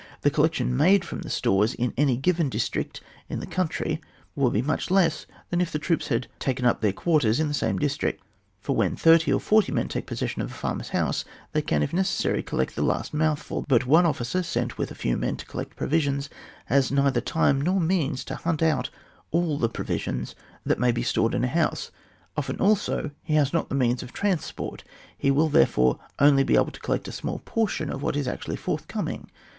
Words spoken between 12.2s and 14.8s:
coUect the last mouthful, but one officer sent